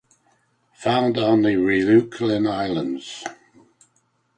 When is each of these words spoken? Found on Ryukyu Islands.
Found 0.79 1.19
on 1.19 1.43
Ryukyu 1.43 2.49
Islands. 2.51 3.23